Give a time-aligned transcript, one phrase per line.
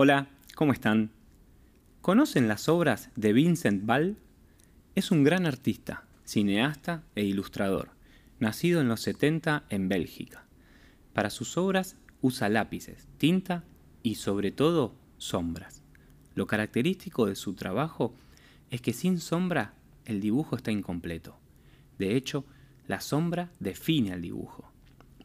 [0.00, 1.10] Hola, ¿cómo están?
[2.02, 4.16] ¿Conocen las obras de Vincent Ball?
[4.94, 7.90] Es un gran artista, cineasta e ilustrador,
[8.38, 10.46] nacido en los 70 en Bélgica.
[11.14, 13.64] Para sus obras usa lápices, tinta
[14.04, 15.82] y sobre todo sombras.
[16.36, 18.14] Lo característico de su trabajo
[18.70, 19.74] es que sin sombra
[20.04, 21.40] el dibujo está incompleto.
[21.98, 22.44] De hecho,
[22.86, 24.70] la sombra define al dibujo.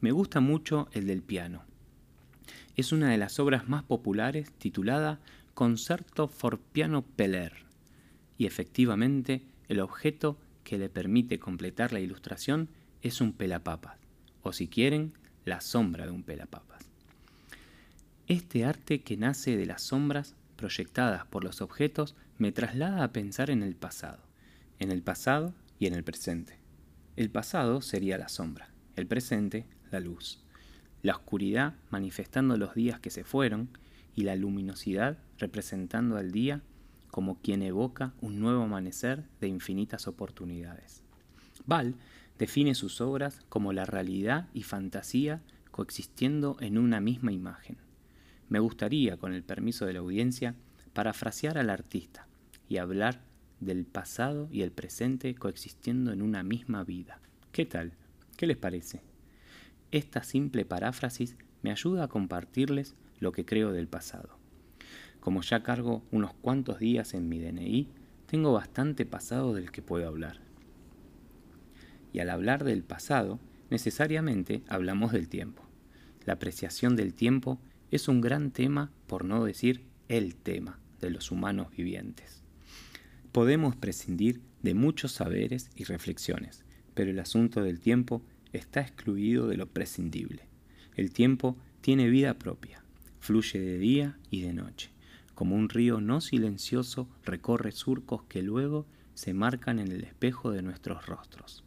[0.02, 1.64] Me gusta mucho el del piano
[2.76, 5.20] es una de las obras más populares titulada
[5.54, 7.54] Concerto for Piano Peller.
[8.38, 12.70] Y efectivamente, el objeto que le permite completar la ilustración
[13.02, 13.98] es un pelapapas,
[14.42, 15.14] o si quieren,
[15.46, 16.90] la sombra de un pelapapas.
[18.28, 23.50] Este arte que nace de las sombras proyectadas por los objetos me traslada a pensar
[23.50, 24.24] en el pasado,
[24.80, 26.58] en el pasado y en el presente.
[27.18, 30.43] El pasado sería la sombra, el presente la luz
[31.04, 33.70] la oscuridad manifestando los días que se fueron
[34.16, 36.62] y la luminosidad representando al día
[37.12, 41.04] como quien evoca un nuevo amanecer de infinitas oportunidades.
[41.66, 41.96] Ball
[42.40, 47.78] define sus obras como la realidad y fantasía coexistiendo en una misma imagen.
[48.50, 50.56] Me gustaría, con el permiso de la audiencia,
[50.94, 52.28] parafrasear al artista
[52.70, 53.22] y hablar
[53.60, 57.20] del pasado y el presente coexistiendo en una misma vida.
[57.52, 57.94] ¿Qué tal?
[58.38, 59.13] ¿Qué les parece?
[59.94, 64.40] Esta simple paráfrasis me ayuda a compartirles lo que creo del pasado.
[65.20, 67.90] Como ya cargo unos cuantos días en mi DNI,
[68.26, 70.40] tengo bastante pasado del que puedo hablar.
[72.12, 75.62] Y al hablar del pasado, necesariamente hablamos del tiempo.
[76.26, 77.60] La apreciación del tiempo
[77.92, 82.42] es un gran tema, por no decir el tema, de los humanos vivientes.
[83.32, 88.24] Podemos prescindir de muchos saberes y reflexiones, pero el asunto del tiempo
[88.54, 90.44] está excluido de lo prescindible.
[90.96, 92.84] El tiempo tiene vida propia,
[93.20, 94.92] fluye de día y de noche.
[95.36, 100.62] Como un río no silencioso recorre surcos que luego se marcan en el espejo de
[100.62, 101.64] nuestros rostros.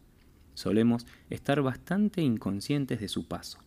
[0.53, 3.59] Solemos estar bastante inconscientes de su paso,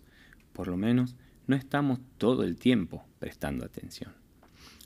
[0.52, 1.14] por lo menos
[1.46, 4.12] no estamos todo el tiempo prestando atención,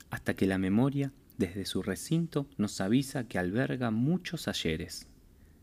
[0.09, 5.07] hasta que la memoria desde su recinto nos avisa que alberga muchos ayeres.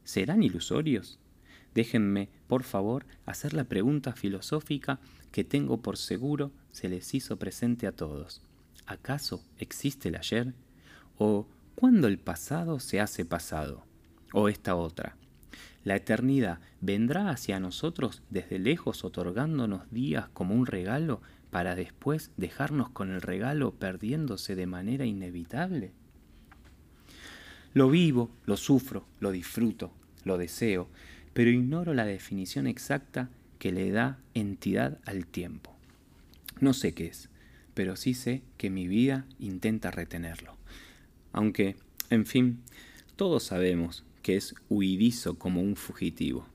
[0.04, 1.18] ¿Serán ilusorios?
[1.74, 5.00] Déjenme, por favor, hacer la pregunta filosófica
[5.30, 8.42] que tengo por seguro se les hizo presente a todos.
[8.86, 10.54] ¿Acaso existe el ayer?
[11.16, 13.84] ¿O cuándo el pasado se hace pasado?
[14.32, 15.16] ¿O esta otra?
[15.84, 22.90] ¿La eternidad vendrá hacia nosotros desde lejos otorgándonos días como un regalo para después dejarnos
[22.90, 25.92] con el regalo perdiéndose de manera inevitable?
[27.74, 29.92] Lo vivo, lo sufro, lo disfruto,
[30.24, 30.88] lo deseo,
[31.32, 33.28] pero ignoro la definición exacta
[33.58, 35.74] que le da entidad al tiempo.
[36.60, 37.28] No sé qué es,
[37.74, 40.56] pero sí sé que mi vida intenta retenerlo.
[41.32, 41.76] Aunque,
[42.10, 42.58] en fin,
[43.16, 46.46] todos sabemos que es huidizo como un fugitivo,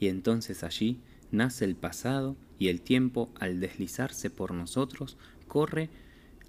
[0.00, 0.98] y entonces allí
[1.30, 5.16] nace el pasado y el tiempo al deslizarse por nosotros
[5.48, 5.88] corre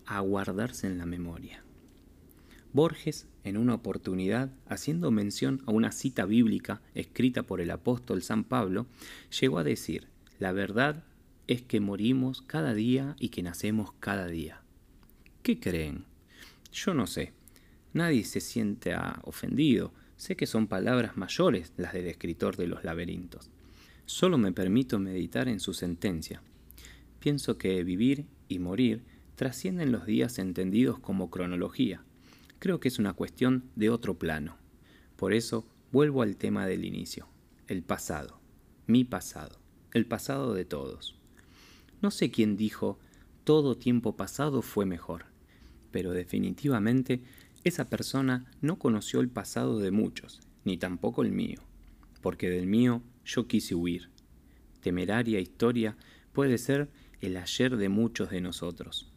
[0.05, 1.63] a guardarse en la memoria.
[2.73, 8.43] Borges, en una oportunidad, haciendo mención a una cita bíblica escrita por el apóstol San
[8.43, 8.87] Pablo,
[9.39, 10.07] llegó a decir,
[10.39, 11.03] la verdad
[11.47, 14.61] es que morimos cada día y que nacemos cada día.
[15.43, 16.05] ¿Qué creen?
[16.73, 17.33] Yo no sé.
[17.93, 19.93] Nadie se siente ofendido.
[20.17, 23.51] Sé que son palabras mayores las del escritor de los laberintos.
[24.07, 26.41] Solo me permito meditar en su sentencia.
[27.19, 29.03] Pienso que vivir y morir
[29.35, 32.01] trascienden los días entendidos como cronología
[32.59, 34.57] creo que es una cuestión de otro plano.
[35.15, 37.27] Por eso vuelvo al tema del inicio,
[37.67, 38.39] el pasado,
[38.87, 39.59] mi pasado,
[39.93, 41.15] el pasado de todos.
[42.01, 42.99] No sé quién dijo
[43.43, 45.25] todo tiempo pasado fue mejor,
[45.91, 47.21] pero definitivamente
[47.63, 51.61] esa persona no conoció el pasado de muchos, ni tampoco el mío,
[52.21, 54.09] porque del mío yo quise huir.
[54.81, 55.95] Temeraria historia
[56.33, 56.89] puede ser
[57.21, 59.11] el ayer de muchos de nosotros.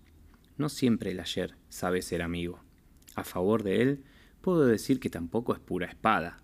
[0.57, 2.61] No siempre el ayer sabe ser amigo
[3.19, 4.05] a favor de él,
[4.41, 6.39] puedo decir que tampoco es pura espada.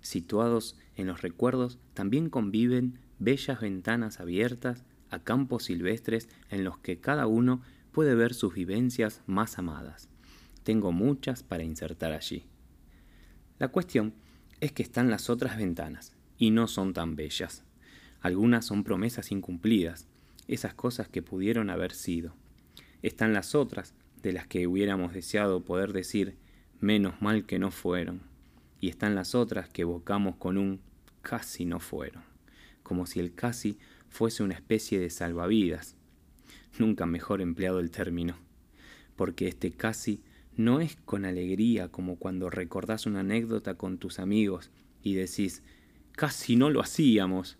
[0.00, 7.00] Situados en los recuerdos también conviven bellas ventanas abiertas a campos silvestres en los que
[7.00, 7.62] cada uno
[7.92, 10.08] puede ver sus vivencias más amadas.
[10.62, 12.44] Tengo muchas para insertar allí.
[13.58, 14.14] La cuestión
[14.60, 17.62] es que están las otras ventanas, y no son tan bellas.
[18.20, 20.08] Algunas son promesas incumplidas,
[20.48, 22.34] esas cosas que pudieron haber sido.
[23.02, 23.94] Están las otras,
[24.26, 26.36] de las que hubiéramos deseado poder decir
[26.80, 28.22] menos mal que no fueron,
[28.80, 30.80] y están las otras que evocamos con un
[31.22, 32.24] casi no fueron,
[32.82, 33.78] como si el casi
[34.08, 35.94] fuese una especie de salvavidas,
[36.76, 38.36] nunca mejor empleado el término.
[39.14, 40.22] porque este casi
[40.56, 44.70] no es con alegría como cuando recordás una anécdota con tus amigos
[45.02, 45.62] y decís,
[46.12, 47.58] casi no lo hacíamos.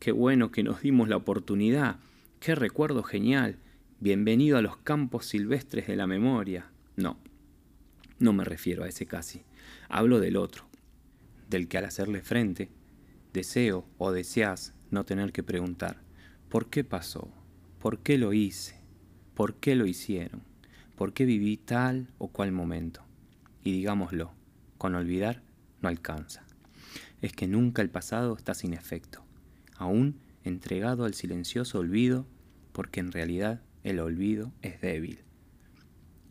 [0.00, 1.98] Qué bueno que nos dimos la oportunidad,
[2.40, 3.58] qué recuerdo genial,
[4.04, 6.66] bienvenido a los campos silvestres de la memoria.
[6.94, 7.16] No,
[8.18, 9.44] no me refiero a ese casi,
[9.88, 10.66] hablo del otro,
[11.48, 12.68] del que al hacerle frente,
[13.32, 16.02] deseo o deseas no tener que preguntar,
[16.50, 17.32] ¿por qué pasó?
[17.78, 18.78] ¿Por qué lo hice?
[19.32, 20.42] ¿Por qué lo hicieron?
[20.96, 23.00] ¿Por qué viví tal o cual momento?
[23.62, 24.32] Y digámoslo,
[24.76, 25.40] con olvidar
[25.80, 26.44] no alcanza.
[27.22, 29.24] Es que nunca el pasado está sin efecto,
[29.78, 32.26] aún entregado al silencioso olvido,
[32.72, 35.20] porque en realidad el olvido es débil.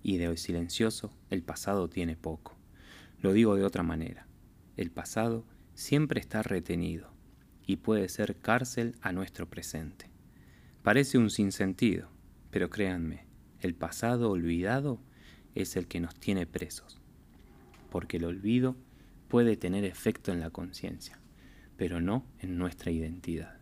[0.01, 2.57] Y de hoy silencioso el pasado tiene poco.
[3.21, 4.27] Lo digo de otra manera.
[4.75, 5.45] El pasado
[5.75, 7.13] siempre está retenido
[7.65, 10.09] y puede ser cárcel a nuestro presente.
[10.81, 12.09] Parece un sinsentido,
[12.50, 13.25] pero créanme,
[13.61, 14.99] el pasado olvidado
[15.56, 16.99] es el que nos tiene presos,
[17.89, 18.75] porque el olvido
[19.29, 21.19] puede tener efecto en la conciencia,
[21.77, 23.57] pero no en nuestra identidad.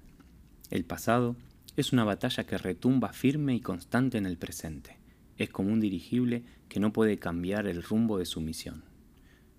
[0.70, 1.36] El pasado
[1.82, 5.00] es una batalla que retumba firme y constante en el presente.
[5.38, 8.84] Es como un dirigible que no puede cambiar el rumbo de su misión,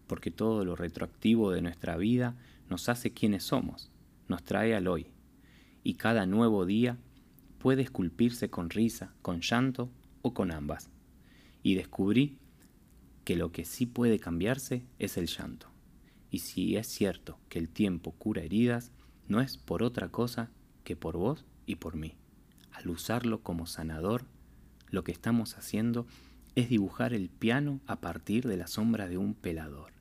[0.06, 2.36] porque todo lo retroactivo de nuestra vida
[2.70, 3.90] nos hace quienes somos,
[4.28, 5.08] nos trae al hoy,
[5.82, 6.96] y cada nuevo día
[7.58, 9.90] puede esculpirse con risa, con llanto
[10.22, 10.90] o con ambas.
[11.64, 12.38] Y descubrí
[13.24, 15.66] que lo que sí puede cambiarse es el llanto.
[16.30, 18.92] Y si es cierto que el tiempo cura heridas,
[19.26, 20.50] no es por otra cosa
[20.84, 22.14] que por vos y por mí.
[22.72, 24.24] Al usarlo como sanador,
[24.90, 26.06] lo que estamos haciendo
[26.54, 29.92] es dibujar el piano a partir de la sombra de un pelador.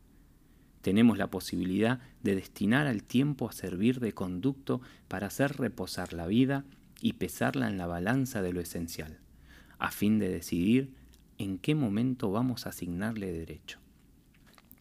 [0.81, 6.27] Tenemos la posibilidad de destinar al tiempo a servir de conducto para hacer reposar la
[6.27, 6.65] vida
[7.01, 9.19] y pesarla en la balanza de lo esencial
[9.81, 10.93] a fin de decidir
[11.39, 13.79] en qué momento vamos a asignarle derecho.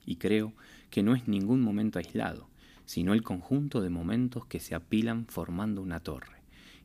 [0.05, 0.53] Y creo
[0.91, 2.51] que no es ningún momento aislado,
[2.85, 6.40] sino el conjunto de momentos que se apilan formando una torre,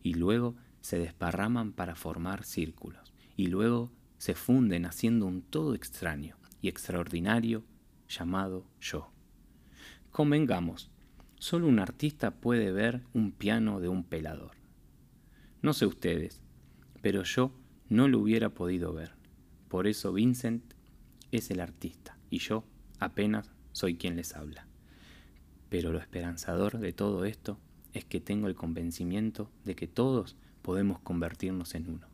[0.05, 6.37] y luego se desparraman para formar círculos, y luego se funden haciendo un todo extraño
[6.61, 7.63] y extraordinario
[8.07, 9.11] llamado yo.
[10.11, 10.91] Convengamos,
[11.39, 14.51] solo un artista puede ver un piano de un pelador.
[15.63, 16.39] No sé ustedes,
[17.01, 17.51] pero yo
[17.89, 19.15] no lo hubiera podido ver.
[19.69, 20.75] Por eso Vincent
[21.31, 22.63] es el artista y yo
[22.99, 24.67] apenas soy quien les habla.
[25.69, 27.59] Pero lo esperanzador de todo esto
[27.95, 32.07] es que tengo el convencimiento de que todos podemos convertirnos en uno.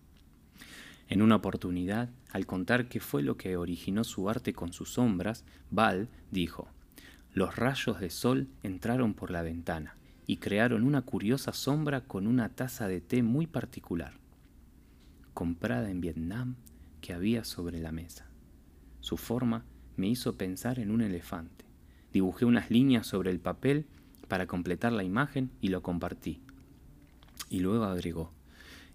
[1.09, 5.43] En una oportunidad, al contar qué fue lo que originó su arte con sus sombras,
[5.69, 6.69] Val dijo,
[7.33, 12.47] los rayos de sol entraron por la ventana y crearon una curiosa sombra con una
[12.47, 14.21] taza de té muy particular
[15.33, 16.55] comprada en Vietnam
[16.99, 18.27] que había sobre la mesa.
[18.99, 19.65] Su forma
[19.97, 21.65] me hizo pensar en un elefante.
[22.13, 23.85] Dibujé unas líneas sobre el papel
[24.31, 26.39] para completar la imagen y lo compartí.
[27.49, 28.31] Y luego agregó,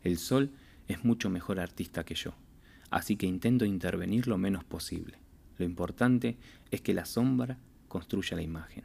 [0.03, 0.51] el sol
[0.89, 2.33] es mucho mejor artista que yo,
[2.89, 5.19] así que intento intervenir lo menos posible.
[5.59, 6.39] Lo importante
[6.71, 8.85] es que la sombra construya la imagen.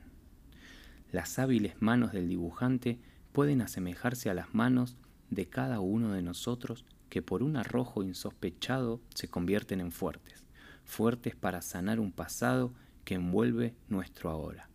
[1.14, 3.00] Las hábiles manos del dibujante
[3.32, 4.98] pueden asemejarse a las manos
[5.30, 10.44] de cada uno de nosotros que por un arrojo insospechado se convierten en fuertes,
[10.84, 12.74] fuertes para sanar un pasado
[13.06, 14.68] que envuelve nuestro ahora.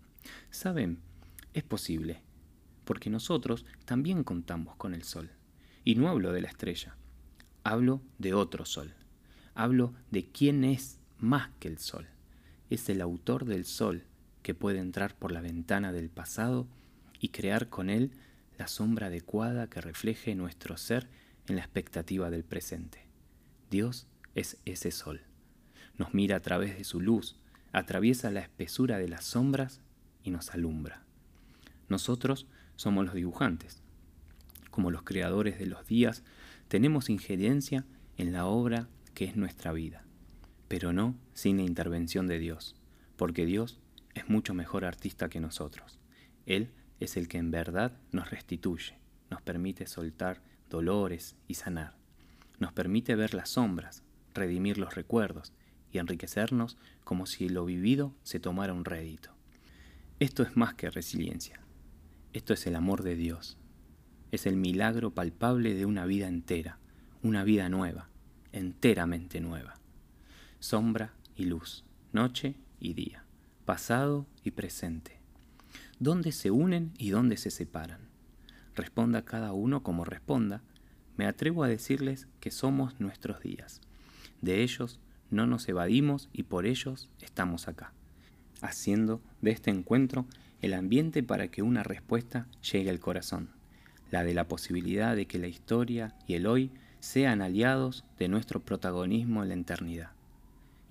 [0.51, 1.05] ¿Saben?
[1.57, 2.21] Es posible,
[2.85, 5.31] porque nosotros también contamos con el sol.
[5.85, 6.99] Y no hablo de la estrella,
[7.65, 8.93] hablo de otro sol.
[9.55, 12.09] Hablo de quién es más que el sol.
[12.69, 14.05] Es el autor del sol
[14.43, 16.69] que puede entrar por la ventana del pasado
[17.21, 18.13] y crear con él
[18.59, 21.09] la sombra adecuada que refleje nuestro ser
[21.49, 23.07] en la expectativa del presente.
[23.71, 25.23] Dios es ese sol.
[25.97, 27.41] Nos mira a través de su luz,
[27.73, 29.81] atraviesa la espesura de las sombras
[30.23, 31.06] y nos alumbra.
[31.89, 33.83] Nosotros somos los dibujantes.
[34.71, 36.23] Como los creadores de los días,
[36.69, 37.85] tenemos injerencia
[38.17, 40.05] en la obra que es nuestra vida,
[40.69, 42.75] pero no sin la intervención de Dios,
[43.17, 43.81] porque Dios
[44.15, 45.99] es mucho mejor artista que nosotros.
[46.45, 48.99] Él es el que en verdad nos restituye,
[49.31, 51.97] nos permite soltar dolores y sanar.
[52.59, 54.03] Nos permite ver las sombras,
[54.35, 55.53] redimir los recuerdos
[55.93, 59.31] y enriquecernos como si lo vivido se tomara un rédito.
[60.19, 61.61] Esto es más que resiliencia.
[62.33, 63.59] Esto es el amor de Dios.
[64.33, 66.79] Es el milagro palpable de una vida entera,
[67.23, 68.09] una vida nueva,
[68.53, 69.75] enteramente nueva.
[70.59, 73.25] Sombra y luz, noche y día,
[73.65, 75.21] pasado y presente.
[75.99, 78.07] ¿Dónde se unen y dónde se separan?
[78.77, 80.63] responda cada uno como responda,
[81.17, 83.81] me atrevo a decirles que somos nuestros días.
[84.43, 87.93] De ellos no nos evadimos y por ellos estamos acá,
[88.61, 90.27] haciendo de este encuentro
[90.63, 93.51] el ambiente para que una respuesta llegue al corazón,
[94.11, 96.71] la de la posibilidad de que la historia y el hoy
[97.01, 100.11] sean aliados de nuestro protagonismo en la eternidad.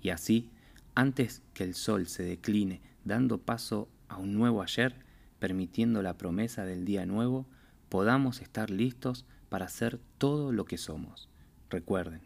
[0.02, 0.50] Y así,
[0.94, 4.94] antes que el sol se decline dando paso a un nuevo ayer,
[5.38, 7.46] permitiendo la promesa del día nuevo,
[7.88, 11.28] podamos estar listos para ser todo lo que somos.
[11.70, 12.20] Recuerden,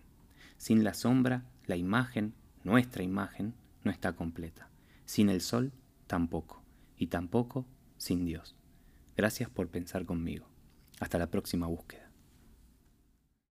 [0.57, 3.55] sin la sombra, la imagen, nuestra imagen,
[3.85, 4.69] no está completa.
[5.05, 5.73] Sin el sol,
[6.07, 6.60] tampoco.
[7.01, 7.65] Y tampoco
[7.97, 8.55] sin Dios.
[9.17, 10.47] Gracias por pensar conmigo.
[11.01, 12.10] Hasta la próxima búsqueda.